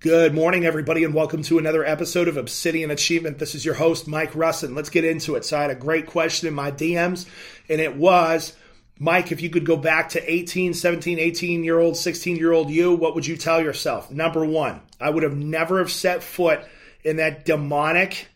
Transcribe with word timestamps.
Good 0.00 0.34
morning, 0.34 0.66
everybody, 0.66 1.04
and 1.04 1.14
welcome 1.14 1.42
to 1.44 1.56
another 1.56 1.82
episode 1.82 2.28
of 2.28 2.36
Obsidian 2.36 2.90
Achievement. 2.90 3.38
This 3.38 3.54
is 3.54 3.64
your 3.64 3.74
host, 3.74 4.06
Mike 4.06 4.32
Russin. 4.32 4.76
Let's 4.76 4.90
get 4.90 5.06
into 5.06 5.36
it. 5.36 5.44
So, 5.46 5.56
I 5.56 5.62
had 5.62 5.70
a 5.70 5.74
great 5.74 6.06
question 6.06 6.46
in 6.48 6.54
my 6.54 6.70
DMs, 6.70 7.26
and 7.70 7.80
it 7.80 7.96
was 7.96 8.54
Mike, 8.98 9.32
if 9.32 9.40
you 9.40 9.48
could 9.48 9.64
go 9.64 9.78
back 9.78 10.10
to 10.10 10.30
18, 10.30 10.74
17, 10.74 11.18
18 11.18 11.64
year 11.64 11.78
old, 11.78 11.96
16 11.96 12.36
year 12.36 12.52
old 12.52 12.68
you, 12.68 12.94
what 12.94 13.14
would 13.14 13.26
you 13.26 13.38
tell 13.38 13.62
yourself? 13.62 14.10
Number 14.10 14.44
one, 14.44 14.82
I 15.00 15.08
would 15.08 15.22
have 15.22 15.34
never 15.34 15.78
have 15.78 15.90
set 15.90 16.22
foot 16.22 16.60
in 17.02 17.16
that 17.16 17.46
demonic 17.46 18.28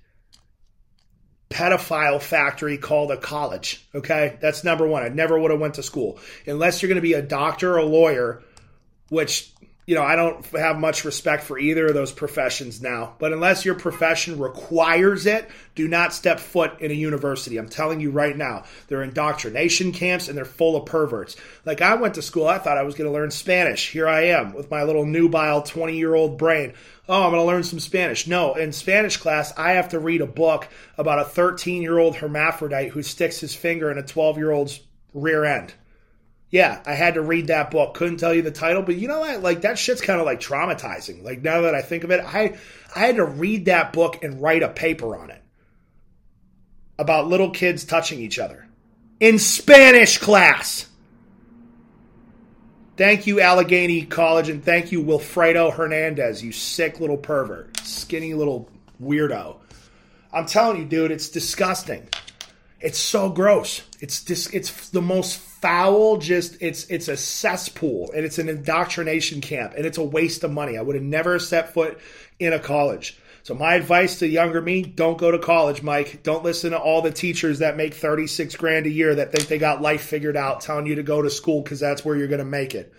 pedophile 1.51 2.23
factory 2.23 2.79
called 2.79 3.11
a 3.11 3.19
college. 3.19 3.87
Okay, 3.95 4.39
that's 4.41 4.65
number 4.65 4.87
one. 4.87 5.03
I 5.03 5.09
never 5.09 5.39
would 5.39 5.51
have 5.51 5.61
went 5.61 5.75
to 5.75 5.83
school 5.83 6.19
unless 6.47 6.81
you're 6.81 6.89
going 6.89 6.97
to 6.97 7.03
be 7.03 7.13
a 7.13 7.23
doctor 7.23 7.75
or 7.75 7.79
a 7.79 7.85
lawyer, 7.85 8.43
which 9.11 9.53
you 9.91 9.97
know 9.97 10.05
I 10.05 10.15
don't 10.15 10.47
have 10.53 10.79
much 10.79 11.05
respect 11.05 11.43
for 11.43 11.59
either 11.59 11.89
of 11.89 11.95
those 11.95 12.13
professions 12.13 12.81
now. 12.81 13.17
But 13.19 13.33
unless 13.33 13.65
your 13.65 13.75
profession 13.75 14.39
requires 14.39 15.27
it, 15.27 15.51
do 15.75 15.89
not 15.89 16.15
step 16.15 16.39
foot 16.39 16.81
in 16.81 16.93
a 16.93 16.95
university. 16.95 17.57
I'm 17.57 17.69
telling 17.69 17.99
you 17.99 18.13
right 18.13 18.37
now, 18.37 18.67
they're 18.87 19.03
indoctrination 19.03 19.91
camps 19.91 20.29
and 20.29 20.39
they're 20.39 20.45
full 20.45 20.77
of 20.77 20.87
perverts. 20.87 21.35
Like 21.65 21.83
I 21.83 21.97
went 21.97 22.15
to 22.15 22.23
school, 22.23 22.47
I 22.47 22.59
thought 22.59 22.79
I 22.79 22.85
was 22.85 22.95
going 22.95 23.11
to 23.11 23.13
learn 23.13 23.33
Spanish. 23.33 23.91
Here 23.91 24.07
I 24.07 24.27
am 24.27 24.53
with 24.53 24.71
my 24.71 24.85
little 24.85 25.05
nubile 25.05 25.63
20 25.63 25.99
year 25.99 26.15
old 26.15 26.39
brain 26.39 26.75
oh, 27.09 27.25
I'm 27.25 27.33
going 27.33 27.43
to 27.43 27.47
learn 27.47 27.65
some 27.65 27.81
Spanish. 27.81 28.29
No, 28.29 28.55
in 28.55 28.71
Spanish 28.71 29.17
class, 29.17 29.53
I 29.59 29.73
have 29.73 29.89
to 29.89 29.99
read 29.99 30.21
a 30.21 30.27
book 30.27 30.69
about 30.97 31.19
a 31.19 31.25
13 31.25 31.83
year 31.83 31.99
old 31.99 32.15
hermaphrodite 32.15 32.91
who 32.91 33.03
sticks 33.03 33.41
his 33.41 33.57
finger 33.57 33.91
in 33.91 33.99
a 33.99 34.05
12 34.05 34.39
year 34.39 34.53
old's 34.53 34.79
rear 35.13 35.45
end. 35.45 35.75
Yeah, 36.51 36.83
I 36.85 36.95
had 36.95 37.15
to 37.15 37.23
read 37.23 37.47
that 37.47 37.71
book. 37.71 37.95
Couldn't 37.95 38.17
tell 38.17 38.35
you 38.35 38.43
the 38.43 38.51
title, 38.51 38.83
but 38.83 38.97
you 38.97 39.07
know 39.07 39.21
what? 39.21 39.41
Like 39.41 39.61
that 39.63 39.79
shit's 39.79 40.01
kind 40.01 40.19
of 40.21 40.27
like 40.27 40.41
traumatizing. 40.41 41.23
Like 41.23 41.43
now 41.43 41.61
that 41.63 41.75
I 41.77 41.83
think 41.83 42.03
of 42.03 42.11
it, 42.11 42.21
I 42.25 42.59
I 42.95 43.01
had 43.01 43.17
to 43.17 43.25
read 43.25 43.67
that 43.67 43.93
book 43.93 44.25
and 44.25 44.43
write 44.43 44.63
a 44.65 44.69
paper 44.69 45.17
on 45.17 45.31
it 45.31 45.43
about 46.99 47.29
little 47.29 47.51
kids 47.51 47.85
touching 47.85 48.21
each 48.21 48.39
other 48.39 48.67
in 49.21 49.39
Spanish 49.39 50.19
class. 50.19 50.87
Thank 52.97 53.27
you, 53.27 53.41
Allegheny 53.41 54.03
College, 54.03 54.51
and 54.51 54.63
thank 54.63 54.93
you, 54.93 55.03
Wilfredo 55.03 55.73
Hernandez, 55.73 56.43
you 56.43 56.53
sick 56.53 57.01
little 57.01 57.17
pervert, 57.17 57.79
skinny 57.79 58.35
little 58.35 58.69
weirdo. 59.03 59.57
I'm 60.33 60.45
telling 60.47 60.79
you, 60.79 60.85
dude, 60.85 61.11
it's 61.11 61.31
disgusting. 61.31 62.09
It's 62.81 62.99
so 62.99 63.31
gross. 63.31 63.83
It's 64.01 64.23
dis- 64.23 64.53
it's 64.53 64.91
the 64.91 65.01
most 65.01 65.41
foul. 65.61 66.19
Just 66.19 66.57
it's 66.61 66.85
it's 66.91 67.09
a 67.09 67.17
cesspool, 67.17 68.11
and 68.15 68.25
it's 68.25 68.39
an 68.39 68.49
indoctrination 68.49 69.41
camp, 69.41 69.75
and 69.77 69.87
it's 69.87 69.99
a 69.99 70.03
waste 70.03 70.45
of 70.45 70.51
money. 70.51 70.77
I 70.77 70.83
would 70.83 70.97
have 70.97 71.05
never 71.05 71.39
set 71.39 71.75
foot 71.75 71.99
in 72.39 72.53
a 72.53 72.59
college. 72.59 73.19
So 73.43 73.55
my 73.55 73.75
advice 73.75 74.19
to 74.19 74.29
younger 74.29 74.61
me, 74.61 74.83
don't 74.83 75.19
go 75.19 75.31
to 75.31 75.39
college, 75.39 75.83
Mike. 75.83 76.23
Don't 76.23 76.45
listen 76.45 76.73
to 76.73 76.79
all 76.79 77.01
the 77.01 77.11
teachers 77.11 77.61
that 77.61 77.77
make 77.77 77.95
36 77.95 78.55
grand 78.57 78.87
a 78.87 78.91
year 78.91 79.15
that 79.15 79.33
think 79.33 79.49
they 79.49 79.59
got 79.59 79.81
life 79.81 80.03
figured 80.03 80.37
out 80.37 80.61
telling 80.61 80.87
you 80.87 80.97
to 80.97 81.03
go 81.03 81.23
to 81.23 81.31
school 81.31 81.63
cuz 81.63 81.81
that's 81.81 82.05
where 82.05 82.17
you're 82.17 82.29
going 82.29 82.41
to 82.41 82.45
make 82.45 82.75
it. 82.75 82.93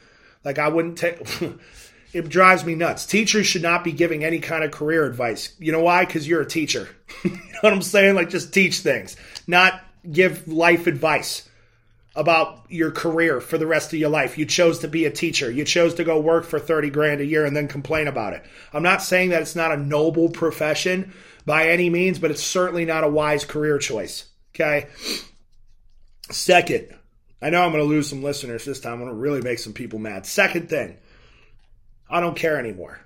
Like 0.44 0.58
I 0.58 0.70
wouldn't 0.70 0.98
take 0.98 1.20
it 2.14 2.28
drives 2.28 2.66
me 2.66 2.74
nuts. 2.74 3.06
Teachers 3.06 3.46
should 3.46 3.62
not 3.62 3.84
be 3.84 3.92
giving 3.92 4.24
any 4.24 4.40
kind 4.40 4.64
of 4.64 4.72
career 4.72 5.06
advice. 5.06 5.54
You 5.60 5.72
know 5.72 5.82
why? 5.82 6.06
Cuz 6.06 6.28
you're 6.28 6.42
a 6.42 6.46
teacher. 6.46 6.90
you 7.24 7.30
know 7.30 7.60
what 7.62 7.74
I'm 7.74 7.84
saying? 7.84 8.16
Like 8.16 8.30
just 8.30 8.52
teach 8.52 8.80
things, 8.80 9.16
not 9.46 9.80
give 10.12 10.48
life 10.48 10.88
advice 10.88 11.48
about 12.16 12.66
your 12.70 12.92
career 12.92 13.40
for 13.40 13.58
the 13.58 13.68
rest 13.68 13.94
of 13.94 14.00
your 14.00 14.10
life. 14.10 14.38
You 14.38 14.46
chose 14.46 14.80
to 14.80 14.88
be 14.88 15.06
a 15.06 15.12
teacher. 15.12 15.50
You 15.50 15.64
chose 15.64 15.94
to 15.96 16.04
go 16.04 16.20
work 16.20 16.46
for 16.46 16.60
30 16.60 16.90
grand 16.90 17.22
a 17.22 17.26
year 17.26 17.46
and 17.46 17.56
then 17.56 17.68
complain 17.68 18.08
about 18.08 18.34
it. 18.34 18.44
I'm 18.74 18.84
not 18.84 19.02
saying 19.02 19.30
that 19.30 19.42
it's 19.42 19.56
not 19.56 19.72
a 19.72 19.78
noble 19.78 20.30
profession 20.30 21.14
by 21.46 21.70
any 21.70 21.90
means, 21.90 22.20
but 22.20 22.32
it's 22.32 22.44
certainly 22.44 22.86
not 22.86 23.04
a 23.04 23.10
wise 23.10 23.46
career 23.46 23.78
choice. 23.78 24.26
Okay. 24.54 24.88
Second, 26.30 26.88
I 27.42 27.50
know 27.50 27.64
I'm 27.64 27.72
going 27.72 27.84
to 27.84 27.90
lose 27.90 28.10
some 28.10 28.24
listeners 28.24 28.66
this 28.66 28.80
time. 28.80 28.94
I'm 28.94 29.00
going 29.00 29.12
to 29.12 29.16
really 29.16 29.42
make 29.42 29.60
some 29.60 29.74
people 29.74 30.00
mad. 30.00 30.26
Second 30.26 30.70
thing, 30.70 30.98
I 32.10 32.20
don't 32.20 32.36
care 32.36 32.60
anymore. 32.60 33.00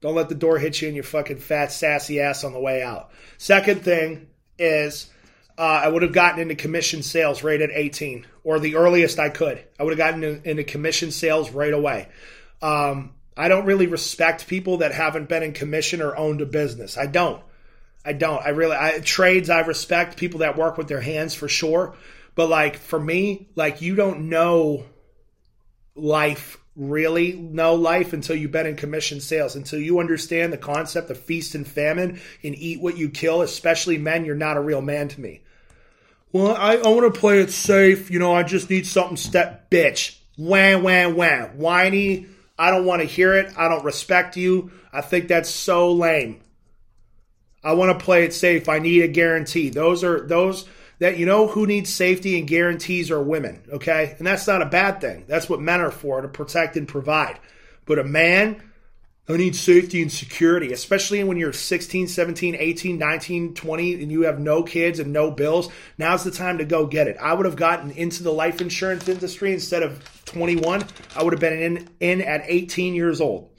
Don't 0.00 0.14
let 0.14 0.28
the 0.28 0.34
door 0.34 0.58
hit 0.58 0.80
you 0.80 0.88
in 0.88 0.94
your 0.94 1.04
fucking 1.04 1.38
fat, 1.38 1.72
sassy 1.72 2.20
ass 2.20 2.44
on 2.44 2.52
the 2.52 2.60
way 2.60 2.82
out. 2.82 3.10
Second 3.36 3.82
thing 3.82 4.28
is 4.58 5.10
uh, 5.58 5.80
I 5.84 5.88
would 5.88 6.02
have 6.02 6.12
gotten 6.12 6.40
into 6.40 6.54
commission 6.54 7.02
sales 7.02 7.42
right 7.42 7.60
at 7.60 7.70
18, 7.72 8.26
or 8.44 8.60
the 8.60 8.76
earliest 8.76 9.18
I 9.18 9.28
could. 9.28 9.62
I 9.78 9.82
would 9.82 9.90
have 9.90 9.98
gotten 9.98 10.22
into, 10.22 10.50
into 10.50 10.62
commission 10.62 11.10
sales 11.10 11.50
right 11.50 11.72
away. 11.72 12.08
Um, 12.62 13.14
I 13.36 13.48
don't 13.48 13.66
really 13.66 13.88
respect 13.88 14.46
people 14.46 14.78
that 14.78 14.92
haven't 14.92 15.28
been 15.28 15.42
in 15.42 15.52
commission 15.52 16.00
or 16.00 16.16
owned 16.16 16.40
a 16.40 16.46
business. 16.46 16.96
I 16.96 17.06
don't. 17.06 17.42
I 18.04 18.12
don't. 18.12 18.40
I 18.40 18.50
really 18.50 18.76
I, 18.76 19.00
trades. 19.00 19.50
I 19.50 19.60
respect 19.60 20.16
people 20.16 20.40
that 20.40 20.56
work 20.56 20.78
with 20.78 20.86
their 20.86 21.00
hands 21.00 21.34
for 21.34 21.48
sure, 21.48 21.96
but 22.36 22.48
like 22.48 22.76
for 22.76 22.98
me, 22.98 23.48
like 23.56 23.82
you 23.82 23.96
don't 23.96 24.28
know 24.28 24.84
life 25.96 26.56
really 26.78 27.32
know 27.32 27.74
life 27.74 28.12
until 28.12 28.36
you've 28.36 28.52
been 28.52 28.66
in 28.66 28.76
commission 28.76 29.20
sales, 29.20 29.56
until 29.56 29.80
you 29.80 29.98
understand 29.98 30.52
the 30.52 30.58
concept 30.58 31.10
of 31.10 31.18
feast 31.18 31.56
and 31.56 31.66
famine 31.66 32.20
and 32.44 32.54
eat 32.54 32.80
what 32.80 32.96
you 32.96 33.10
kill, 33.10 33.42
especially 33.42 33.98
men, 33.98 34.24
you're 34.24 34.36
not 34.36 34.56
a 34.56 34.60
real 34.60 34.80
man 34.80 35.08
to 35.08 35.20
me. 35.20 35.40
Well, 36.32 36.54
I, 36.54 36.76
I 36.76 36.88
want 36.88 37.12
to 37.12 37.20
play 37.20 37.40
it 37.40 37.50
safe. 37.50 38.10
You 38.10 38.18
know, 38.18 38.34
I 38.34 38.42
just 38.42 38.68
need 38.68 38.86
something 38.86 39.16
step 39.16 39.70
bitch. 39.70 40.18
Wham, 40.36 40.82
wham, 40.82 41.16
wham. 41.16 41.58
Whiny. 41.58 42.26
I 42.58 42.70
don't 42.70 42.84
want 42.84 43.02
to 43.02 43.06
hear 43.06 43.34
it. 43.34 43.52
I 43.56 43.68
don't 43.68 43.84
respect 43.84 44.36
you. 44.36 44.70
I 44.92 45.00
think 45.00 45.28
that's 45.28 45.50
so 45.50 45.92
lame. 45.92 46.40
I 47.62 47.72
want 47.74 47.98
to 47.98 48.04
play 48.04 48.24
it 48.24 48.34
safe. 48.34 48.68
I 48.68 48.78
need 48.78 49.02
a 49.02 49.08
guarantee. 49.08 49.68
Those 49.70 50.04
are 50.04 50.26
those 50.26 50.66
that 50.98 51.18
you 51.18 51.26
know 51.26 51.46
who 51.46 51.66
needs 51.66 51.90
safety 51.90 52.38
and 52.38 52.48
guarantees 52.48 53.10
are 53.10 53.22
women, 53.22 53.62
okay? 53.72 54.14
And 54.18 54.26
that's 54.26 54.46
not 54.46 54.62
a 54.62 54.66
bad 54.66 55.00
thing. 55.00 55.24
That's 55.28 55.48
what 55.48 55.60
men 55.60 55.80
are 55.80 55.90
for 55.90 56.20
to 56.20 56.28
protect 56.28 56.76
and 56.76 56.88
provide. 56.88 57.38
But 57.84 57.98
a 57.98 58.04
man 58.04 58.62
I 59.30 59.36
need 59.36 59.54
safety 59.54 60.00
and 60.00 60.10
security, 60.10 60.72
especially 60.72 61.22
when 61.22 61.36
you're 61.36 61.52
16, 61.52 62.08
17, 62.08 62.56
18, 62.58 62.98
19, 62.98 63.54
20, 63.54 64.02
and 64.02 64.10
you 64.10 64.22
have 64.22 64.40
no 64.40 64.62
kids 64.62 65.00
and 65.00 65.12
no 65.12 65.30
bills. 65.30 65.68
Now's 65.98 66.24
the 66.24 66.30
time 66.30 66.58
to 66.58 66.64
go 66.64 66.86
get 66.86 67.08
it. 67.08 67.18
I 67.20 67.34
would 67.34 67.44
have 67.44 67.56
gotten 67.56 67.90
into 67.90 68.22
the 68.22 68.32
life 68.32 68.62
insurance 68.62 69.06
industry 69.06 69.52
instead 69.52 69.82
of 69.82 70.02
21. 70.24 70.82
I 71.14 71.22
would 71.22 71.34
have 71.34 71.40
been 71.40 71.60
in, 71.60 71.88
in 72.00 72.22
at 72.22 72.42
18 72.46 72.94
years 72.94 73.20
old. 73.20 73.50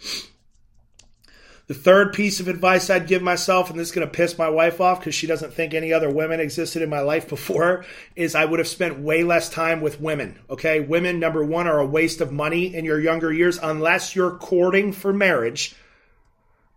The 1.69 1.75
third 1.75 2.13
piece 2.13 2.40
of 2.40 2.47
advice 2.47 2.90
I'd 2.90 3.06
give 3.06 3.22
myself, 3.22 3.69
and 3.69 3.80
this 3.80 3.90
is 3.90 3.94
going 3.94 4.07
to 4.07 4.12
piss 4.12 4.40
my 4.40 4.50
wife 4.50 4.81
off 4.81 5.02
because 5.02 5.13
she 5.13 5.28
doesn't 5.28 5.53
think 5.53 5.75
any 5.75 5.94
other 5.94 6.09
women 6.09 6.40
existed 6.40 6.81
in 6.81 6.90
my 6.90 7.02
life 7.02 7.30
before, 7.30 7.85
is 8.16 8.34
I 8.34 8.44
would 8.44 8.57
have 8.57 8.68
spent 8.68 8.97
way 8.97 9.24
less 9.24 9.50
time 9.50 9.80
with 9.80 10.02
women. 10.02 10.40
Okay. 10.50 10.80
Women, 10.80 11.19
number 11.19 11.44
one, 11.46 11.68
are 11.68 11.78
a 11.78 11.85
waste 11.85 12.22
of 12.22 12.31
money 12.31 12.74
in 12.74 12.85
your 12.85 13.00
younger 13.00 13.31
years 13.31 13.59
unless 13.62 14.16
you're 14.16 14.38
courting 14.38 14.94
for 14.94 15.13
marriage. 15.13 15.75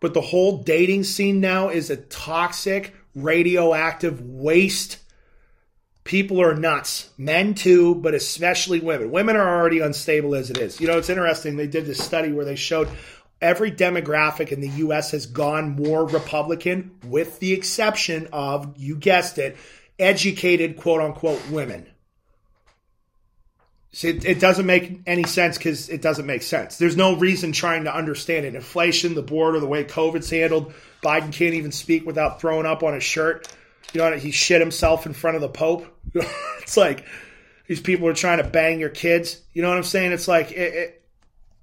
But 0.01 0.13
the 0.13 0.21
whole 0.21 0.63
dating 0.63 1.05
scene 1.05 1.41
now 1.41 1.71
is 1.71 1.89
a 1.89 1.97
toxic, 1.97 2.95
radioactive 3.15 4.21
waste. 4.21 4.99
People 6.05 6.43
are 6.43 6.55
nuts. 6.55 7.09
Men 7.17 7.55
too, 7.55 7.95
but 7.95 8.13
especially 8.13 8.81
women. 8.81 9.11
Women 9.11 9.37
are 9.37 9.59
already 9.59 9.81
unstable 9.81 10.35
as 10.35 10.51
it 10.51 10.59
is. 10.59 10.83
You 10.83 10.89
know, 10.89 10.99
it's 10.99 11.09
interesting. 11.09 11.57
They 11.57 11.67
did 11.67 11.87
this 11.87 12.05
study 12.05 12.31
where 12.31 12.45
they 12.45 12.57
showed 12.57 12.91
every 13.43 13.73
demographic 13.73 14.53
in 14.53 14.61
the 14.61 14.69
US 14.69 15.11
has 15.11 15.27
gone 15.27 15.77
more 15.77 16.07
Republican, 16.07 16.93
with 17.05 17.41
the 17.41 17.53
exception 17.53 18.29
of, 18.33 18.75
you 18.79 18.97
guessed 18.97 19.39
it, 19.39 19.57
educated 19.99 20.77
quote 20.77 21.03
unquote 21.03 21.43
women. 21.51 21.87
So 23.95 24.09
it, 24.09 24.25
it 24.25 24.41
doesn't 24.41 24.65
make 24.65 25.01
any 25.07 25.25
sense 25.25 25.59
because 25.59 25.91
it 25.91 26.01
doesn't 26.01 26.25
make 26.25 26.43
sense. 26.43 26.79
There's 26.79 26.97
no 26.97 27.17
reason 27.17 27.53
trying 27.53 27.85
to 27.85 27.95
understand 27.95 28.47
it. 28.47 28.55
Inflation, 28.55 29.15
the 29.15 29.23
border, 29.23 29.61
the 29.61 29.67
way 29.67 29.85
COVID's 29.85 30.31
handled. 30.31 30.73
Biden 31.03 31.33
can't 31.33 31.55
even 31.55 31.73
speak 31.73 32.07
without 32.07 32.41
throwing 32.41 32.65
up 32.65 32.83
on 32.83 32.95
his 32.95 33.05
shirt. 33.05 33.49
You 33.93 34.01
know, 34.01 34.17
he 34.17 34.31
shit 34.31 34.61
himself 34.61 35.05
in 35.05 35.13
front 35.13 35.35
of 35.35 35.43
the 35.43 35.51
Pope. 35.51 35.87
it's 36.15 36.79
like 36.79 37.05
these 37.67 37.81
people 37.81 38.09
are 38.09 38.15
trying 38.15 38.39
to 38.39 38.49
bang 38.49 38.81
your 38.81 38.89
kids. 38.89 39.43
You 39.53 39.61
know 39.61 39.69
what 39.69 39.77
I'm 39.77 39.85
saying? 39.85 40.13
It's 40.13 40.29
like 40.29 40.53
it, 40.53 40.75
it, 40.75 41.02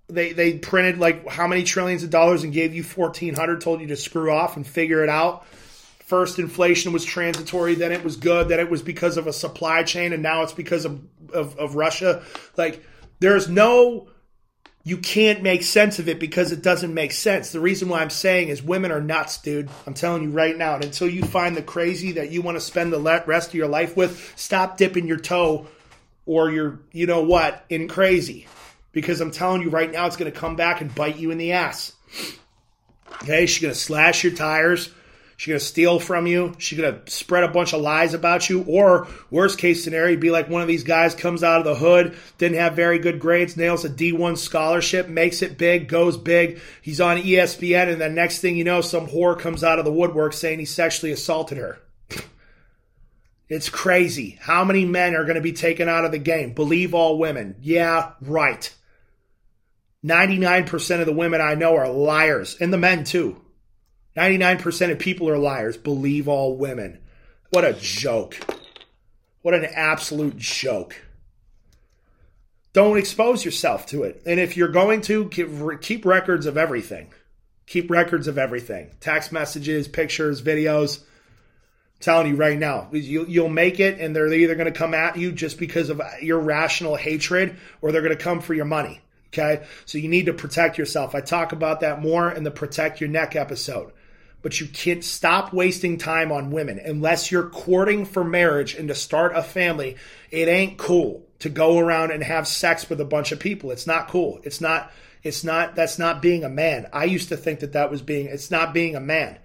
they 0.09 0.33
they 0.33 0.57
printed 0.57 0.97
like 0.97 1.27
how 1.27 1.47
many 1.47 1.63
trillions 1.63 2.03
of 2.03 2.09
dollars 2.09 2.43
and 2.43 2.51
gave 2.51 2.73
you 2.73 2.83
1400 2.83 3.61
told 3.61 3.81
you 3.81 3.87
to 3.87 3.95
screw 3.95 4.31
off 4.31 4.57
and 4.57 4.65
figure 4.65 5.03
it 5.03 5.09
out. 5.09 5.45
First 6.05 6.39
inflation 6.39 6.91
was 6.91 7.05
transitory 7.05 7.75
then 7.75 7.91
it 7.91 8.03
was 8.03 8.17
good 8.17 8.49
then 8.49 8.59
it 8.59 8.69
was 8.69 8.81
because 8.81 9.17
of 9.17 9.27
a 9.27 9.33
supply 9.33 9.83
chain 9.83 10.11
and 10.11 10.23
now 10.23 10.43
it's 10.43 10.53
because 10.53 10.85
of, 10.85 11.01
of, 11.33 11.57
of 11.57 11.75
russia. 11.75 12.23
Like 12.57 12.83
there's 13.19 13.47
no 13.47 14.09
you 14.83 14.97
can't 14.97 15.43
make 15.43 15.61
sense 15.61 15.99
of 15.99 16.07
it 16.07 16.19
because 16.19 16.51
it 16.51 16.63
doesn't 16.63 16.93
make 16.93 17.11
sense. 17.11 17.51
The 17.51 17.59
reason 17.59 17.89
why 17.89 18.01
i'm 18.01 18.09
saying 18.09 18.47
is 18.47 18.63
women 18.63 18.91
are 18.91 19.01
nuts 19.01 19.39
dude. 19.39 19.69
I'm 19.85 19.93
telling 19.93 20.23
you 20.23 20.31
right 20.31 20.57
now. 20.57 20.75
And 20.75 20.83
until 20.83 21.07
you 21.07 21.23
find 21.23 21.55
the 21.55 21.61
crazy 21.61 22.13
that 22.13 22.31
you 22.31 22.41
want 22.41 22.57
to 22.57 22.61
spend 22.61 22.91
the 22.91 23.23
rest 23.27 23.49
of 23.49 23.55
your 23.55 23.67
life 23.67 23.95
with 23.95 24.33
stop 24.35 24.77
dipping 24.77 25.07
your 25.07 25.19
toe 25.19 25.67
or 26.25 26.49
your 26.49 26.79
you 26.91 27.05
know 27.05 27.21
what 27.21 27.63
in 27.69 27.87
crazy 27.87 28.47
because 28.91 29.21
I'm 29.21 29.31
telling 29.31 29.61
you 29.61 29.69
right 29.69 29.91
now, 29.91 30.05
it's 30.05 30.17
going 30.17 30.31
to 30.31 30.37
come 30.37 30.55
back 30.55 30.81
and 30.81 30.93
bite 30.93 31.17
you 31.17 31.31
in 31.31 31.37
the 31.37 31.53
ass. 31.53 31.93
Okay, 33.23 33.45
she's 33.45 33.61
gonna 33.61 33.75
slash 33.75 34.23
your 34.23 34.33
tires. 34.33 34.91
She's 35.37 35.51
gonna 35.53 35.59
steal 35.59 35.99
from 35.99 36.27
you. 36.27 36.53
She's 36.57 36.79
gonna 36.79 37.01
spread 37.07 37.43
a 37.43 37.49
bunch 37.49 37.73
of 37.73 37.81
lies 37.81 38.13
about 38.13 38.49
you. 38.49 38.63
Or 38.67 39.07
worst 39.29 39.57
case 39.57 39.83
scenario, 39.83 40.17
be 40.17 40.31
like 40.31 40.49
one 40.49 40.61
of 40.61 40.67
these 40.67 40.83
guys 40.83 41.15
comes 41.15 41.43
out 41.43 41.59
of 41.59 41.65
the 41.65 41.75
hood, 41.75 42.17
didn't 42.37 42.57
have 42.57 42.75
very 42.75 42.99
good 42.99 43.19
grades, 43.19 43.57
nails 43.57 43.85
a 43.85 43.89
D1 43.89 44.37
scholarship, 44.37 45.07
makes 45.07 45.41
it 45.41 45.57
big, 45.57 45.87
goes 45.87 46.17
big. 46.17 46.59
He's 46.81 47.01
on 47.01 47.17
ESPN, 47.17 47.91
and 47.91 48.01
the 48.01 48.09
next 48.09 48.39
thing 48.39 48.57
you 48.57 48.63
know, 48.63 48.81
some 48.81 49.07
whore 49.07 49.39
comes 49.39 49.63
out 49.63 49.79
of 49.79 49.85
the 49.85 49.93
woodwork 49.93 50.33
saying 50.33 50.59
he 50.59 50.65
sexually 50.65 51.11
assaulted 51.11 51.57
her. 51.57 51.79
It's 53.51 53.67
crazy. 53.67 54.37
How 54.39 54.63
many 54.63 54.85
men 54.85 55.15
are 55.15 55.23
going 55.23 55.33
to 55.33 55.41
be 55.41 55.53
taken 55.53 55.89
out 55.89 56.05
of 56.05 56.11
the 56.11 56.19
game? 56.19 56.53
Believe 56.53 56.93
all 56.93 57.17
women. 57.17 57.55
Yeah, 57.59 58.11
right. 58.21 58.71
99% 60.05 60.99
of 60.99 61.05
the 61.05 61.13
women 61.13 61.41
I 61.41 61.55
know 61.55 61.75
are 61.75 61.89
liars, 61.89 62.57
and 62.59 62.71
the 62.71 62.77
men 62.77 63.03
too. 63.03 63.41
99% 64.15 64.91
of 64.91 64.99
people 64.99 65.29
are 65.29 65.37
liars. 65.37 65.77
Believe 65.77 66.27
all 66.27 66.57
women. 66.57 66.99
What 67.51 67.65
a 67.65 67.73
joke. 67.73 68.37
What 69.41 69.53
an 69.53 69.65
absolute 69.65 70.37
joke. 70.37 70.95
Don't 72.73 72.97
expose 72.97 73.43
yourself 73.43 73.87
to 73.87 74.03
it. 74.03 74.21
And 74.25 74.39
if 74.39 74.55
you're 74.55 74.67
going 74.67 75.01
to, 75.01 75.29
keep 75.81 76.05
records 76.05 76.45
of 76.45 76.57
everything. 76.57 77.11
Keep 77.65 77.91
records 77.91 78.27
of 78.27 78.37
everything 78.37 78.91
text 78.99 79.31
messages, 79.31 79.87
pictures, 79.87 80.41
videos. 80.41 80.99
I'm 80.99 81.05
telling 81.99 82.27
you 82.27 82.35
right 82.35 82.57
now, 82.57 82.87
you, 82.91 83.25
you'll 83.27 83.49
make 83.49 83.79
it, 83.79 83.99
and 83.99 84.15
they're 84.15 84.31
either 84.31 84.55
going 84.55 84.71
to 84.71 84.77
come 84.77 84.93
at 84.93 85.17
you 85.17 85.31
just 85.31 85.59
because 85.59 85.89
of 85.89 86.01
your 86.21 86.39
rational 86.39 86.95
hatred 86.95 87.57
or 87.81 87.91
they're 87.91 88.01
going 88.01 88.15
to 88.15 88.23
come 88.23 88.41
for 88.41 88.53
your 88.53 88.65
money. 88.65 89.01
Okay. 89.31 89.65
So 89.85 89.97
you 89.97 90.09
need 90.09 90.25
to 90.25 90.33
protect 90.33 90.77
yourself. 90.77 91.15
I 91.15 91.21
talk 91.21 91.51
about 91.51 91.81
that 91.81 92.01
more 92.01 92.31
in 92.31 92.43
the 92.43 92.51
Protect 92.51 92.99
Your 92.99 93.09
Neck 93.09 93.35
episode 93.35 93.93
but 94.41 94.59
you 94.59 94.67
can't 94.67 95.03
stop 95.03 95.53
wasting 95.53 95.97
time 95.97 96.31
on 96.31 96.51
women 96.51 96.79
unless 96.79 97.31
you're 97.31 97.49
courting 97.49 98.05
for 98.05 98.23
marriage 98.23 98.73
and 98.73 98.87
to 98.87 98.95
start 98.95 99.35
a 99.35 99.43
family. 99.43 99.97
It 100.31 100.47
ain't 100.47 100.77
cool 100.77 101.25
to 101.39 101.49
go 101.49 101.77
around 101.77 102.11
and 102.11 102.23
have 102.23 102.47
sex 102.47 102.89
with 102.89 103.01
a 103.01 103.05
bunch 103.05 103.31
of 103.31 103.39
people. 103.39 103.71
It's 103.71 103.87
not 103.87 104.07
cool. 104.07 104.39
It's 104.43 104.61
not, 104.61 104.91
it's 105.23 105.43
not, 105.43 105.75
that's 105.75 105.99
not 105.99 106.21
being 106.21 106.43
a 106.43 106.49
man. 106.49 106.87
I 106.93 107.05
used 107.05 107.29
to 107.29 107.37
think 107.37 107.59
that 107.59 107.73
that 107.73 107.91
was 107.91 108.01
being, 108.01 108.27
it's 108.27 108.51
not 108.51 108.73
being 108.73 108.95
a 108.95 109.01
man. 109.01 109.37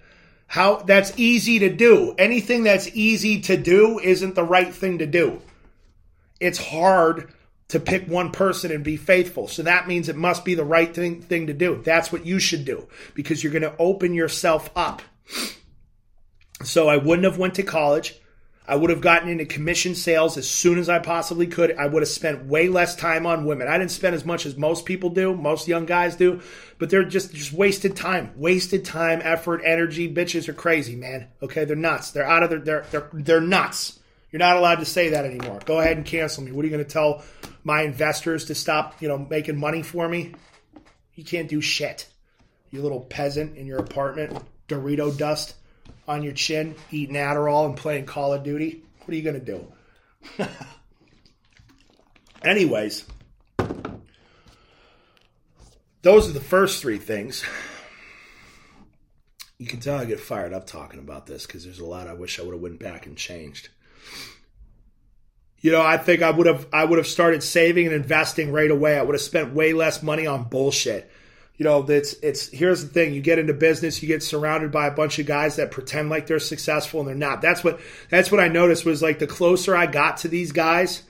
How, 0.47 0.77
that's 0.77 1.17
easy 1.17 1.59
to 1.59 1.73
do. 1.73 2.15
Anything 2.17 2.63
that's 2.63 2.87
easy 2.95 3.41
to 3.41 3.57
do 3.57 3.99
isn't 3.99 4.35
the 4.35 4.43
right 4.43 4.73
thing 4.73 4.99
to 4.99 5.05
do. 5.05 5.41
It's 6.39 6.59
hard 6.59 7.33
to 7.69 7.79
pick 7.79 8.07
one 8.07 8.31
person 8.31 8.71
and 8.71 8.83
be 8.83 8.97
faithful. 8.97 9.47
So 9.47 9.63
that 9.63 9.87
means 9.87 10.07
it 10.07 10.15
must 10.15 10.45
be 10.45 10.55
the 10.55 10.63
right 10.63 10.93
thing, 10.93 11.21
thing 11.21 11.47
to 11.47 11.53
do. 11.53 11.81
That's 11.83 12.11
what 12.11 12.25
you 12.25 12.39
should 12.39 12.65
do 12.65 12.87
because 13.13 13.43
you're 13.43 13.53
going 13.53 13.63
to 13.63 13.75
open 13.79 14.13
yourself 14.13 14.69
up. 14.75 15.01
So 16.63 16.87
I 16.87 16.97
wouldn't 16.97 17.25
have 17.25 17.37
went 17.37 17.55
to 17.55 17.63
college. 17.63 18.19
I 18.67 18.75
would 18.75 18.89
have 18.89 19.01
gotten 19.01 19.29
into 19.29 19.45
commission 19.45 19.93
sales 19.93 20.37
as 20.37 20.49
soon 20.49 20.79
as 20.79 20.89
I 20.89 20.99
possibly 20.99 21.45
could. 21.45 21.75
I 21.77 21.85
would 21.85 22.01
have 22.01 22.09
spent 22.09 22.45
way 22.45 22.67
less 22.67 22.95
time 22.95 23.27
on 23.27 23.45
women. 23.45 23.67
I 23.67 23.77
didn't 23.77 23.91
spend 23.91 24.15
as 24.15 24.25
much 24.25 24.45
as 24.45 24.57
most 24.57 24.85
people 24.85 25.11
do, 25.11 25.35
most 25.35 25.67
young 25.67 25.85
guys 25.85 26.15
do, 26.15 26.41
but 26.79 26.89
they're 26.89 27.03
just 27.03 27.33
just 27.33 27.53
wasted 27.53 27.95
time, 27.95 28.31
wasted 28.35 28.83
time, 28.83 29.21
effort, 29.23 29.61
energy. 29.63 30.11
Bitches 30.11 30.49
are 30.49 30.53
crazy, 30.53 30.95
man. 30.95 31.27
Okay, 31.43 31.65
they're 31.65 31.75
nuts. 31.75 32.11
They're 32.11 32.25
out 32.25 32.41
of 32.41 32.49
their 32.49 32.59
they're 32.59 32.85
they're 32.89 33.09
they're 33.13 33.41
nuts. 33.41 33.99
You're 34.31 34.39
not 34.39 34.57
allowed 34.57 34.79
to 34.79 34.85
say 34.85 35.09
that 35.09 35.25
anymore. 35.25 35.59
Go 35.65 35.79
ahead 35.79 35.97
and 35.97 36.05
cancel 36.05 36.43
me. 36.43 36.51
What 36.51 36.65
are 36.65 36.67
you 36.67 36.73
going 36.73 36.83
to 36.83 36.91
tell 36.91 37.23
my 37.65 37.81
investors 37.81 38.45
to 38.45 38.55
stop, 38.55 39.01
you 39.01 39.09
know, 39.09 39.17
making 39.17 39.59
money 39.59 39.83
for 39.83 40.07
me? 40.07 40.33
You 41.15 41.25
can't 41.25 41.49
do 41.49 41.59
shit. 41.59 42.07
You 42.69 42.81
little 42.81 43.01
peasant 43.01 43.57
in 43.57 43.65
your 43.65 43.79
apartment, 43.79 44.37
Dorito 44.69 45.15
dust 45.17 45.55
on 46.07 46.23
your 46.23 46.33
chin, 46.33 46.75
eating 46.91 47.15
Adderall 47.15 47.65
and 47.65 47.75
playing 47.75 48.05
Call 48.05 48.33
of 48.33 48.43
Duty. 48.43 48.83
What 48.99 49.09
are 49.09 49.15
you 49.15 49.23
going 49.23 49.43
to 49.43 49.45
do? 50.37 50.45
Anyways, 52.43 53.05
those 56.01 56.29
are 56.29 56.33
the 56.33 56.39
first 56.39 56.81
three 56.81 56.99
things. 56.99 57.43
You 59.57 59.67
can 59.67 59.79
tell 59.79 59.97
I 59.97 60.05
get 60.05 60.19
fired 60.19 60.53
up 60.53 60.67
talking 60.67 60.99
about 60.99 61.25
this 61.25 61.45
because 61.45 61.63
there's 61.63 61.79
a 61.79 61.85
lot 61.85 62.07
I 62.07 62.13
wish 62.13 62.39
I 62.39 62.43
would 62.43 62.53
have 62.53 62.61
went 62.61 62.79
back 62.79 63.05
and 63.05 63.17
changed. 63.17 63.69
You 65.65 65.71
know, 65.71 65.81
I 65.81 65.97
think 65.97 66.21
I 66.21 66.29
would 66.29 66.45
have 66.45 66.67
I 66.71 66.85
would 66.85 66.99
have 66.99 67.07
started 67.07 67.41
saving 67.41 67.87
and 67.87 67.95
investing 67.95 68.51
right 68.51 68.69
away. 68.69 68.99
I 68.99 69.01
would 69.01 69.15
have 69.15 69.21
spent 69.21 69.55
way 69.55 69.73
less 69.73 70.03
money 70.03 70.27
on 70.27 70.43
bullshit. 70.43 71.09
You 71.57 71.63
know, 71.63 71.83
it's 71.89 72.13
it's 72.21 72.49
here's 72.49 72.83
the 72.83 72.87
thing, 72.87 73.15
you 73.15 73.21
get 73.21 73.39
into 73.39 73.55
business, 73.55 73.99
you 73.99 74.07
get 74.07 74.21
surrounded 74.21 74.71
by 74.71 74.85
a 74.85 74.91
bunch 74.91 75.17
of 75.17 75.25
guys 75.25 75.55
that 75.55 75.71
pretend 75.71 76.11
like 76.11 76.27
they're 76.27 76.37
successful 76.37 76.99
and 76.99 77.09
they're 77.09 77.15
not. 77.15 77.41
That's 77.41 77.63
what 77.63 77.79
that's 78.11 78.29
what 78.31 78.39
I 78.39 78.47
noticed 78.47 78.85
was 78.85 79.01
like 79.01 79.17
the 79.17 79.25
closer 79.25 79.75
I 79.75 79.87
got 79.87 80.17
to 80.17 80.27
these 80.27 80.51
guys 80.51 81.01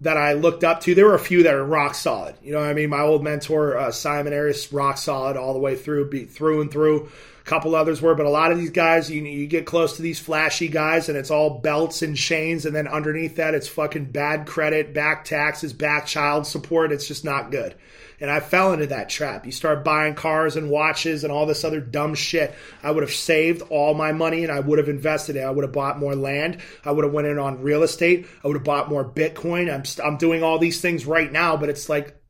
that 0.00 0.16
I 0.16 0.32
looked 0.32 0.64
up 0.64 0.80
to, 0.80 0.96
there 0.96 1.06
were 1.06 1.14
a 1.14 1.20
few 1.20 1.44
that 1.44 1.54
are 1.54 1.64
rock 1.64 1.94
solid. 1.94 2.34
You 2.42 2.54
know 2.54 2.60
I 2.60 2.74
mean? 2.74 2.90
My 2.90 3.02
old 3.02 3.22
mentor, 3.22 3.76
uh, 3.76 3.92
Simon 3.92 4.32
Arias, 4.32 4.72
rock 4.72 4.98
solid 4.98 5.36
all 5.36 5.52
the 5.52 5.60
way 5.60 5.76
through, 5.76 6.10
be 6.10 6.24
through 6.24 6.60
and 6.60 6.72
through 6.72 7.08
a 7.42 7.44
couple 7.44 7.74
others 7.74 8.00
were, 8.00 8.14
but 8.14 8.24
a 8.24 8.30
lot 8.30 8.52
of 8.52 8.58
these 8.58 8.70
guys, 8.70 9.10
you, 9.10 9.20
you 9.24 9.48
get 9.48 9.66
close 9.66 9.96
to 9.96 10.02
these 10.02 10.20
flashy 10.20 10.68
guys 10.68 11.08
and 11.08 11.18
it's 11.18 11.30
all 11.30 11.58
belts 11.58 12.00
and 12.00 12.16
chains, 12.16 12.64
and 12.64 12.74
then 12.74 12.86
underneath 12.86 13.36
that, 13.36 13.54
it's 13.54 13.66
fucking 13.66 14.06
bad 14.06 14.46
credit, 14.46 14.94
back 14.94 15.24
taxes, 15.24 15.72
back 15.72 16.06
child 16.06 16.46
support. 16.46 16.92
It's 16.92 17.08
just 17.08 17.24
not 17.24 17.50
good. 17.50 17.74
And 18.20 18.30
I 18.30 18.38
fell 18.38 18.72
into 18.72 18.86
that 18.86 19.08
trap. 19.08 19.44
You 19.44 19.50
start 19.50 19.82
buying 19.82 20.14
cars 20.14 20.54
and 20.54 20.70
watches 20.70 21.24
and 21.24 21.32
all 21.32 21.44
this 21.44 21.64
other 21.64 21.80
dumb 21.80 22.14
shit. 22.14 22.54
I 22.80 22.92
would 22.92 23.02
have 23.02 23.12
saved 23.12 23.62
all 23.68 23.94
my 23.94 24.12
money 24.12 24.44
and 24.44 24.52
I 24.52 24.60
would 24.60 24.78
have 24.78 24.88
invested 24.88 25.34
it. 25.34 25.40
I 25.40 25.50
would 25.50 25.64
have 25.64 25.72
bought 25.72 25.98
more 25.98 26.14
land. 26.14 26.58
I 26.84 26.92
would 26.92 27.02
have 27.04 27.12
went 27.12 27.26
in 27.26 27.40
on 27.40 27.62
real 27.62 27.82
estate. 27.82 28.28
I 28.44 28.46
would 28.46 28.56
have 28.56 28.62
bought 28.62 28.88
more 28.88 29.04
Bitcoin. 29.04 29.72
I'm, 29.72 29.82
I'm 30.06 30.18
doing 30.18 30.44
all 30.44 30.60
these 30.60 30.80
things 30.80 31.04
right 31.04 31.32
now, 31.32 31.56
but 31.56 31.68
it's 31.68 31.88
like 31.88 32.21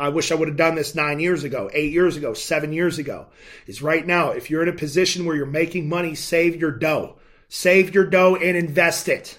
I 0.00 0.08
wish 0.08 0.32
I 0.32 0.34
would 0.34 0.48
have 0.48 0.56
done 0.56 0.76
this 0.76 0.94
nine 0.94 1.20
years 1.20 1.44
ago, 1.44 1.70
eight 1.74 1.92
years 1.92 2.16
ago, 2.16 2.32
seven 2.32 2.72
years 2.72 2.98
ago. 2.98 3.26
Is 3.66 3.82
right 3.82 4.06
now, 4.06 4.30
if 4.30 4.50
you're 4.50 4.62
in 4.62 4.68
a 4.68 4.72
position 4.72 5.26
where 5.26 5.36
you're 5.36 5.44
making 5.44 5.90
money, 5.90 6.14
save 6.14 6.56
your 6.56 6.70
dough. 6.70 7.16
Save 7.48 7.94
your 7.94 8.06
dough 8.06 8.36
and 8.36 8.56
invest 8.56 9.08
it. 9.08 9.38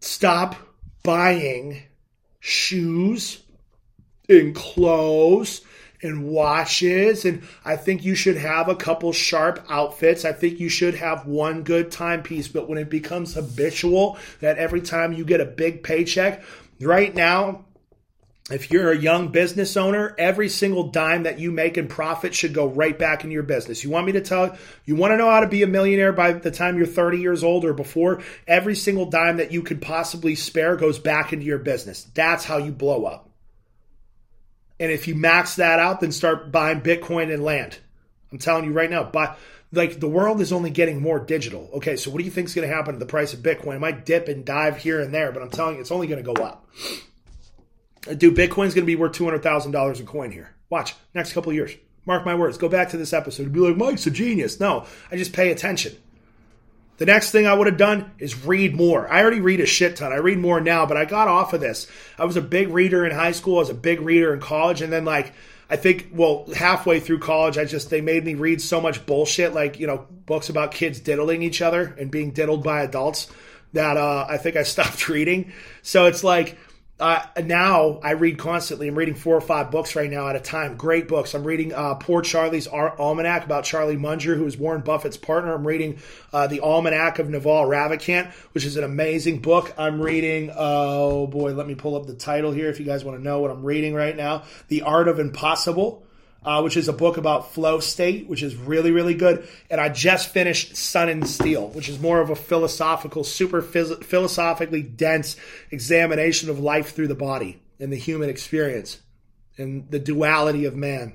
Stop 0.00 0.56
buying 1.02 1.82
shoes 2.40 3.42
and 4.28 4.54
clothes 4.54 5.62
and 6.02 6.28
watches. 6.28 7.24
And 7.24 7.42
I 7.64 7.76
think 7.76 8.04
you 8.04 8.14
should 8.14 8.36
have 8.36 8.68
a 8.68 8.76
couple 8.76 9.12
sharp 9.12 9.64
outfits. 9.70 10.24
I 10.24 10.32
think 10.32 10.60
you 10.60 10.68
should 10.68 10.94
have 10.94 11.26
one 11.26 11.62
good 11.62 11.90
timepiece. 11.90 12.48
But 12.48 12.68
when 12.68 12.78
it 12.78 12.90
becomes 12.90 13.34
habitual 13.34 14.18
that 14.40 14.58
every 14.58 14.82
time 14.82 15.12
you 15.12 15.24
get 15.24 15.40
a 15.40 15.46
big 15.46 15.82
paycheck, 15.82 16.42
right 16.80 17.14
now, 17.14 17.65
if 18.48 18.70
you're 18.70 18.92
a 18.92 18.98
young 18.98 19.28
business 19.28 19.76
owner, 19.76 20.14
every 20.18 20.48
single 20.48 20.84
dime 20.84 21.24
that 21.24 21.40
you 21.40 21.50
make 21.50 21.76
in 21.76 21.88
profit 21.88 22.32
should 22.32 22.54
go 22.54 22.68
right 22.68 22.96
back 22.96 23.24
into 23.24 23.34
your 23.34 23.42
business. 23.42 23.82
You 23.82 23.90
want 23.90 24.06
me 24.06 24.12
to 24.12 24.20
tell 24.20 24.56
you 24.84 24.94
want 24.94 25.10
to 25.12 25.16
know 25.16 25.28
how 25.28 25.40
to 25.40 25.48
be 25.48 25.64
a 25.64 25.66
millionaire 25.66 26.12
by 26.12 26.32
the 26.32 26.52
time 26.52 26.76
you're 26.76 26.86
30 26.86 27.18
years 27.18 27.42
old 27.42 27.64
or 27.64 27.72
before? 27.72 28.22
Every 28.46 28.76
single 28.76 29.06
dime 29.06 29.38
that 29.38 29.50
you 29.50 29.62
could 29.62 29.82
possibly 29.82 30.36
spare 30.36 30.76
goes 30.76 31.00
back 31.00 31.32
into 31.32 31.44
your 31.44 31.58
business. 31.58 32.04
That's 32.14 32.44
how 32.44 32.58
you 32.58 32.70
blow 32.70 33.04
up. 33.04 33.28
And 34.78 34.92
if 34.92 35.08
you 35.08 35.16
max 35.16 35.56
that 35.56 35.80
out, 35.80 36.00
then 36.00 36.12
start 36.12 36.52
buying 36.52 36.82
Bitcoin 36.82 37.32
and 37.32 37.42
land. 37.42 37.78
I'm 38.30 38.38
telling 38.38 38.64
you 38.64 38.72
right 38.72 38.90
now, 38.90 39.02
buy 39.02 39.34
like 39.72 39.98
the 39.98 40.08
world 40.08 40.40
is 40.40 40.52
only 40.52 40.70
getting 40.70 41.02
more 41.02 41.18
digital. 41.18 41.68
Okay, 41.74 41.96
so 41.96 42.12
what 42.12 42.18
do 42.18 42.24
you 42.24 42.30
think 42.30 42.46
is 42.46 42.54
going 42.54 42.68
to 42.68 42.74
happen 42.74 42.92
to 42.94 42.98
the 43.00 43.06
price 43.06 43.34
of 43.34 43.40
Bitcoin? 43.40 43.76
It 43.76 43.80
might 43.80 44.06
dip 44.06 44.28
and 44.28 44.44
dive 44.44 44.76
here 44.76 45.00
and 45.00 45.12
there, 45.12 45.32
but 45.32 45.42
I'm 45.42 45.50
telling 45.50 45.74
you, 45.74 45.80
it's 45.80 45.90
only 45.90 46.06
going 46.06 46.24
to 46.24 46.32
go 46.32 46.40
up. 46.40 46.64
Dude, 48.14 48.36
Bitcoin's 48.36 48.74
going 48.74 48.82
to 48.82 48.86
be 48.86 48.96
worth 48.96 49.12
$200,000 49.12 50.00
a 50.00 50.02
coin 50.04 50.30
here. 50.30 50.54
Watch, 50.70 50.94
next 51.14 51.32
couple 51.32 51.52
years. 51.52 51.72
Mark 52.04 52.24
my 52.24 52.34
words. 52.34 52.56
Go 52.56 52.68
back 52.68 52.90
to 52.90 52.96
this 52.96 53.12
episode. 53.12 53.52
Be 53.52 53.60
like, 53.60 53.76
Mike's 53.76 54.06
a 54.06 54.10
genius. 54.10 54.60
No, 54.60 54.86
I 55.10 55.16
just 55.16 55.32
pay 55.32 55.50
attention. 55.50 55.96
The 56.98 57.06
next 57.06 57.30
thing 57.30 57.46
I 57.46 57.52
would 57.52 57.66
have 57.66 57.76
done 57.76 58.10
is 58.18 58.46
read 58.46 58.74
more. 58.74 59.06
I 59.12 59.20
already 59.20 59.40
read 59.40 59.60
a 59.60 59.66
shit 59.66 59.96
ton. 59.96 60.12
I 60.12 60.16
read 60.16 60.38
more 60.38 60.60
now, 60.60 60.86
but 60.86 60.96
I 60.96 61.04
got 61.04 61.28
off 61.28 61.52
of 61.52 61.60
this. 61.60 61.86
I 62.18 62.24
was 62.24 62.36
a 62.36 62.42
big 62.42 62.68
reader 62.68 63.04
in 63.04 63.12
high 63.12 63.32
school. 63.32 63.56
I 63.56 63.60
was 63.60 63.70
a 63.70 63.74
big 63.74 64.00
reader 64.00 64.32
in 64.32 64.40
college. 64.40 64.80
And 64.80 64.92
then, 64.92 65.04
like, 65.04 65.34
I 65.68 65.76
think, 65.76 66.08
well, 66.12 66.48
halfway 66.54 67.00
through 67.00 67.18
college, 67.18 67.58
I 67.58 67.64
just, 67.64 67.90
they 67.90 68.00
made 68.00 68.24
me 68.24 68.34
read 68.34 68.62
so 68.62 68.80
much 68.80 69.04
bullshit, 69.04 69.52
like, 69.52 69.78
you 69.78 69.86
know, 69.86 70.06
books 70.26 70.48
about 70.48 70.72
kids 70.72 71.00
diddling 71.00 71.42
each 71.42 71.60
other 71.60 71.94
and 71.98 72.10
being 72.10 72.30
diddled 72.30 72.62
by 72.62 72.82
adults 72.82 73.30
that 73.72 73.96
uh, 73.96 74.26
I 74.28 74.38
think 74.38 74.56
I 74.56 74.62
stopped 74.64 75.08
reading. 75.08 75.52
So 75.82 76.06
it's 76.06 76.24
like, 76.24 76.56
uh, 76.98 77.22
now 77.44 78.00
I 78.02 78.12
read 78.12 78.38
constantly. 78.38 78.88
I'm 78.88 78.96
reading 78.96 79.14
four 79.14 79.36
or 79.36 79.40
five 79.42 79.70
books 79.70 79.94
right 79.94 80.10
now 80.10 80.28
at 80.28 80.36
a 80.36 80.40
time. 80.40 80.76
Great 80.76 81.08
books. 81.08 81.34
I'm 81.34 81.44
reading 81.44 81.74
uh, 81.74 81.96
Poor 81.96 82.22
Charlie's 82.22 82.66
Almanac 82.66 83.44
about 83.44 83.64
Charlie 83.64 83.98
Munger, 83.98 84.34
who 84.34 84.46
is 84.46 84.56
Warren 84.56 84.80
Buffett's 84.80 85.18
partner. 85.18 85.54
I'm 85.54 85.66
reading 85.66 85.98
uh, 86.32 86.46
the 86.46 86.60
Almanac 86.60 87.18
of 87.18 87.28
Naval 87.28 87.66
Ravikant, 87.66 88.32
which 88.52 88.64
is 88.64 88.78
an 88.78 88.84
amazing 88.84 89.40
book. 89.40 89.74
I'm 89.76 90.00
reading. 90.00 90.50
Oh 90.56 91.26
boy, 91.26 91.52
let 91.52 91.66
me 91.66 91.74
pull 91.74 91.96
up 91.96 92.06
the 92.06 92.14
title 92.14 92.52
here 92.52 92.70
if 92.70 92.80
you 92.80 92.86
guys 92.86 93.04
want 93.04 93.18
to 93.18 93.22
know 93.22 93.40
what 93.40 93.50
I'm 93.50 93.62
reading 93.62 93.92
right 93.92 94.16
now. 94.16 94.44
The 94.68 94.82
Art 94.82 95.08
of 95.08 95.18
Impossible. 95.18 96.05
Uh, 96.46 96.60
which 96.62 96.76
is 96.76 96.86
a 96.88 96.92
book 96.92 97.16
about 97.16 97.52
flow 97.52 97.80
state, 97.80 98.28
which 98.28 98.42
is 98.42 98.54
really, 98.54 98.92
really 98.92 99.14
good. 99.14 99.48
And 99.68 99.80
I 99.80 99.88
just 99.88 100.28
finished 100.28 100.76
Sun 100.76 101.08
and 101.08 101.28
Steel, 101.28 101.68
which 101.70 101.88
is 101.88 101.98
more 101.98 102.20
of 102.20 102.30
a 102.30 102.36
philosophical, 102.36 103.24
super 103.24 103.60
phys- 103.60 104.04
philosophically 104.04 104.82
dense 104.82 105.36
examination 105.72 106.48
of 106.48 106.60
life 106.60 106.94
through 106.94 107.08
the 107.08 107.16
body 107.16 107.60
and 107.80 107.92
the 107.92 107.96
human 107.96 108.30
experience 108.30 109.00
and 109.58 109.90
the 109.90 109.98
duality 109.98 110.66
of 110.66 110.76
man. 110.76 111.14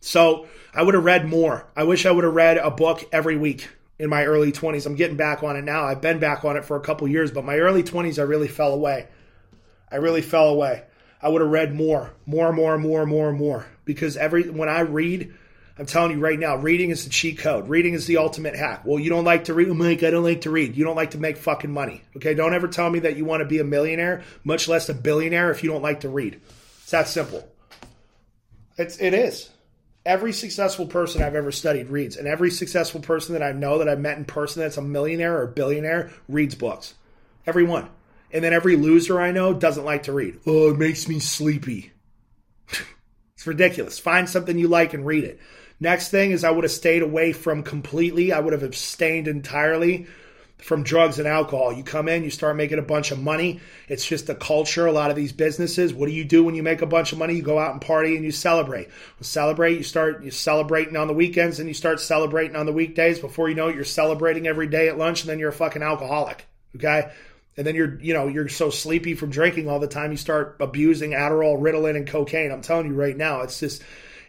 So 0.00 0.46
I 0.72 0.82
would 0.82 0.94
have 0.94 1.04
read 1.04 1.28
more. 1.28 1.70
I 1.76 1.84
wish 1.84 2.06
I 2.06 2.10
would 2.10 2.24
have 2.24 2.34
read 2.34 2.56
a 2.56 2.70
book 2.70 3.04
every 3.12 3.36
week 3.36 3.68
in 3.98 4.08
my 4.08 4.24
early 4.24 4.50
20s. 4.50 4.86
I'm 4.86 4.96
getting 4.96 5.18
back 5.18 5.42
on 5.42 5.56
it 5.56 5.62
now. 5.62 5.84
I've 5.84 6.00
been 6.00 6.18
back 6.18 6.46
on 6.46 6.56
it 6.56 6.64
for 6.64 6.76
a 6.76 6.80
couple 6.80 7.06
years, 7.06 7.30
but 7.30 7.44
my 7.44 7.58
early 7.58 7.82
20s, 7.82 8.18
I 8.18 8.22
really 8.22 8.48
fell 8.48 8.72
away. 8.72 9.08
I 9.92 9.96
really 9.96 10.22
fell 10.22 10.48
away. 10.48 10.84
I 11.24 11.28
would 11.28 11.40
have 11.40 11.50
read 11.50 11.74
more, 11.74 12.12
more, 12.26 12.52
more, 12.52 12.76
more, 12.76 13.06
more, 13.06 13.32
more. 13.32 13.66
Because 13.86 14.18
every 14.18 14.50
when 14.50 14.68
I 14.68 14.80
read, 14.80 15.32
I'm 15.78 15.86
telling 15.86 16.10
you 16.10 16.20
right 16.20 16.38
now, 16.38 16.56
reading 16.56 16.90
is 16.90 17.04
the 17.04 17.10
cheat 17.10 17.38
code. 17.38 17.70
Reading 17.70 17.94
is 17.94 18.06
the 18.06 18.18
ultimate 18.18 18.54
hack. 18.54 18.82
Well, 18.84 19.00
you 19.00 19.08
don't 19.08 19.24
like 19.24 19.44
to 19.44 19.54
read, 19.54 19.70
oh, 19.70 19.74
Mike. 19.74 20.02
I 20.02 20.10
don't 20.10 20.22
like 20.22 20.42
to 20.42 20.50
read. 20.50 20.76
You 20.76 20.84
don't 20.84 20.96
like 20.96 21.12
to 21.12 21.18
make 21.18 21.38
fucking 21.38 21.72
money. 21.72 22.02
Okay, 22.14 22.34
don't 22.34 22.52
ever 22.52 22.68
tell 22.68 22.90
me 22.90 22.98
that 23.00 23.16
you 23.16 23.24
want 23.24 23.40
to 23.40 23.46
be 23.46 23.58
a 23.58 23.64
millionaire, 23.64 24.22
much 24.44 24.68
less 24.68 24.90
a 24.90 24.94
billionaire, 24.94 25.50
if 25.50 25.64
you 25.64 25.70
don't 25.70 25.82
like 25.82 26.00
to 26.00 26.10
read. 26.10 26.42
It's 26.82 26.90
that 26.90 27.08
simple. 27.08 27.48
It's 28.76 28.98
it 28.98 29.14
is. 29.14 29.48
Every 30.04 30.34
successful 30.34 30.86
person 30.86 31.22
I've 31.22 31.34
ever 31.34 31.52
studied 31.52 31.88
reads, 31.88 32.18
and 32.18 32.28
every 32.28 32.50
successful 32.50 33.00
person 33.00 33.32
that 33.32 33.42
I 33.42 33.52
know 33.52 33.78
that 33.78 33.88
I've 33.88 33.98
met 33.98 34.18
in 34.18 34.26
person 34.26 34.60
that's 34.60 34.76
a 34.76 34.82
millionaire 34.82 35.38
or 35.38 35.44
a 35.44 35.48
billionaire 35.48 36.10
reads 36.28 36.54
books. 36.54 36.92
Everyone. 37.46 37.88
And 38.34 38.42
then 38.42 38.52
every 38.52 38.74
loser 38.74 39.20
I 39.20 39.30
know 39.30 39.54
doesn't 39.54 39.84
like 39.84 40.02
to 40.04 40.12
read. 40.12 40.40
Oh, 40.44 40.70
it 40.70 40.76
makes 40.76 41.08
me 41.08 41.20
sleepy. 41.20 41.92
it's 43.34 43.46
ridiculous. 43.46 44.00
Find 44.00 44.28
something 44.28 44.58
you 44.58 44.66
like 44.68 44.92
and 44.92 45.06
read 45.06 45.22
it. 45.24 45.40
Next 45.78 46.10
thing 46.10 46.32
is 46.32 46.42
I 46.42 46.50
would 46.50 46.64
have 46.64 46.72
stayed 46.72 47.02
away 47.02 47.32
from 47.32 47.62
completely, 47.62 48.32
I 48.32 48.40
would 48.40 48.52
have 48.52 48.62
abstained 48.62 49.28
entirely 49.28 50.06
from 50.58 50.82
drugs 50.82 51.18
and 51.18 51.28
alcohol. 51.28 51.72
You 51.72 51.84
come 51.84 52.08
in, 52.08 52.24
you 52.24 52.30
start 52.30 52.56
making 52.56 52.78
a 52.78 52.82
bunch 52.82 53.10
of 53.10 53.20
money. 53.20 53.60
It's 53.86 54.06
just 54.06 54.26
the 54.26 54.34
culture. 54.34 54.86
A 54.86 54.92
lot 54.92 55.10
of 55.10 55.16
these 55.16 55.32
businesses. 55.32 55.92
What 55.92 56.06
do 56.06 56.12
you 56.12 56.24
do 56.24 56.42
when 56.42 56.54
you 56.54 56.62
make 56.62 56.80
a 56.80 56.86
bunch 56.86 57.12
of 57.12 57.18
money? 57.18 57.34
You 57.34 57.42
go 57.42 57.58
out 57.58 57.72
and 57.72 57.80
party 57.80 58.16
and 58.16 58.24
you 58.24 58.32
celebrate. 58.32 58.88
Well, 58.88 59.22
celebrate. 59.24 59.76
You 59.76 59.82
start 59.82 60.24
you 60.24 60.30
celebrating 60.30 60.96
on 60.96 61.06
the 61.06 61.12
weekends 61.12 61.60
and 61.60 61.68
you 61.68 61.74
start 61.74 62.00
celebrating 62.00 62.56
on 62.56 62.66
the 62.66 62.72
weekdays. 62.72 63.18
Before 63.18 63.48
you 63.48 63.54
know 63.54 63.68
it, 63.68 63.74
you're 63.74 63.84
celebrating 63.84 64.46
every 64.46 64.66
day 64.66 64.88
at 64.88 64.96
lunch, 64.98 65.20
and 65.22 65.30
then 65.30 65.38
you're 65.38 65.50
a 65.50 65.52
fucking 65.52 65.82
alcoholic. 65.82 66.46
Okay, 66.76 67.12
and 67.56 67.66
then 67.66 67.74
you're 67.74 67.98
you 68.00 68.14
know 68.14 68.28
you're 68.28 68.48
so 68.48 68.70
sleepy 68.70 69.14
from 69.14 69.30
drinking 69.30 69.68
all 69.68 69.78
the 69.78 69.86
time 69.88 70.10
you 70.10 70.16
start 70.16 70.56
abusing 70.60 71.12
Adderall, 71.12 71.60
Ritalin, 71.60 71.96
and 71.96 72.06
cocaine. 72.06 72.50
I'm 72.50 72.62
telling 72.62 72.86
you 72.86 72.94
right 72.94 73.16
now, 73.16 73.42
it's 73.42 73.60
just 73.60 73.82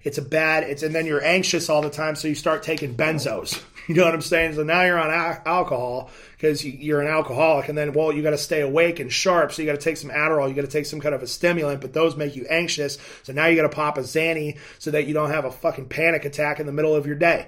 it's 0.04 0.20
a 0.20 0.22
bad. 0.22 0.64
It's 0.64 0.84
and 0.84 0.94
then 0.94 1.08
you're 1.08 1.24
anxious 1.24 1.70
all 1.70 1.82
the 1.82 1.90
time, 1.90 2.16
so 2.16 2.28
you 2.28 2.36
start 2.36 2.64
taking 2.64 2.96
benzos. 2.96 3.62
You 3.88 3.94
know 3.94 4.06
what 4.06 4.16
I'm 4.16 4.22
saying? 4.22 4.56
So 4.56 4.64
now 4.64 4.82
you're 4.82 4.98
on 4.98 5.12
a- 5.12 5.48
alcohol 5.48 6.10
because 6.36 6.66
you're 6.66 7.02
an 7.02 7.08
alcoholic, 7.08 7.70
and 7.70 7.78
then 7.78 7.94
well 7.94 8.12
you 8.12 8.24
got 8.24 8.32
to 8.32 8.38
stay 8.40 8.62
awake 8.62 9.00
and 9.00 9.14
sharp, 9.14 9.52
so 9.52 9.62
you 9.62 9.68
got 9.68 9.80
to 9.80 9.84
take 9.84 9.98
some 9.98 10.10
Adderall, 10.10 10.50
you 10.50 10.56
got 10.56 10.62
to 10.64 10.68
take 10.68 10.88
some 10.88 11.00
kind 11.00 11.14
of 11.14 11.22
a 11.22 11.28
stimulant, 11.28 11.82
but 11.82 11.94
those 11.94 12.16
make 12.16 12.36
you 12.36 12.48
anxious. 12.50 12.98
So 13.22 13.32
now 13.32 13.46
you 13.46 13.56
got 13.56 13.70
to 13.70 13.76
pop 13.76 14.00
a 14.00 14.02
Xanny 14.02 14.58
so 14.80 14.90
that 14.90 15.06
you 15.06 15.14
don't 15.14 15.30
have 15.30 15.46
a 15.46 15.52
fucking 15.52 15.90
panic 15.90 16.26
attack 16.26 16.60
in 16.60 16.66
the 16.66 16.72
middle 16.72 16.96
of 16.96 17.06
your 17.06 17.16
day. 17.16 17.48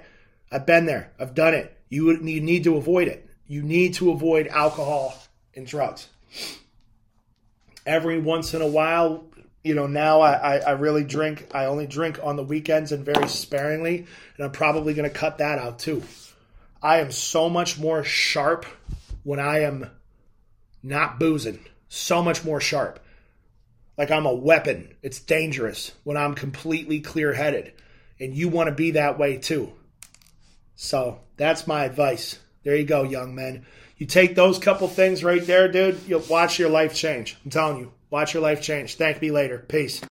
I've 0.52 0.64
been 0.64 0.86
there. 0.86 1.10
I've 1.18 1.34
done 1.34 1.54
it. 1.54 1.76
You 1.88 2.12
you 2.12 2.40
need 2.40 2.62
to 2.62 2.76
avoid 2.76 3.08
it. 3.08 3.28
You 3.48 3.62
need 3.62 3.94
to 3.94 4.12
avoid 4.12 4.46
alcohol 4.46 5.20
drugs. 5.64 6.08
Every 7.86 8.20
once 8.20 8.54
in 8.54 8.62
a 8.62 8.66
while, 8.66 9.24
you 9.64 9.74
know, 9.74 9.86
now 9.86 10.20
I, 10.20 10.32
I, 10.32 10.56
I, 10.58 10.70
really 10.72 11.04
drink. 11.04 11.48
I 11.54 11.66
only 11.66 11.86
drink 11.86 12.20
on 12.22 12.36
the 12.36 12.44
weekends 12.44 12.92
and 12.92 13.04
very 13.04 13.28
sparingly, 13.28 14.06
and 14.36 14.44
I'm 14.44 14.52
probably 14.52 14.94
going 14.94 15.08
to 15.08 15.14
cut 15.14 15.38
that 15.38 15.58
out 15.58 15.78
too. 15.78 16.02
I 16.82 16.98
am 16.98 17.10
so 17.10 17.48
much 17.48 17.78
more 17.78 18.04
sharp 18.04 18.66
when 19.24 19.40
I 19.40 19.60
am 19.60 19.90
not 20.82 21.18
boozing. 21.18 21.58
So 21.88 22.22
much 22.22 22.44
more 22.44 22.60
sharp. 22.60 23.00
Like 23.96 24.10
I'm 24.10 24.26
a 24.26 24.34
weapon. 24.34 24.94
It's 25.02 25.20
dangerous 25.20 25.92
when 26.04 26.16
I'm 26.16 26.34
completely 26.34 27.00
clear 27.00 27.32
headed. 27.32 27.72
And 28.20 28.34
you 28.34 28.48
want 28.48 28.68
to 28.68 28.74
be 28.74 28.92
that 28.92 29.18
way 29.18 29.38
too. 29.38 29.72
So 30.76 31.20
that's 31.36 31.66
my 31.66 31.84
advice. 31.84 32.38
There 32.62 32.76
you 32.76 32.84
go, 32.84 33.02
young 33.02 33.34
men. 33.34 33.66
You 33.98 34.06
take 34.06 34.36
those 34.36 34.60
couple 34.60 34.86
things 34.86 35.24
right 35.24 35.44
there, 35.44 35.66
dude, 35.70 36.00
you'll 36.06 36.20
watch 36.20 36.58
your 36.58 36.70
life 36.70 36.94
change. 36.94 37.36
I'm 37.44 37.50
telling 37.50 37.78
you, 37.78 37.92
watch 38.10 38.32
your 38.32 38.42
life 38.42 38.62
change. 38.62 38.94
Thank 38.94 39.20
me 39.20 39.32
later. 39.32 39.58
Peace. 39.58 40.00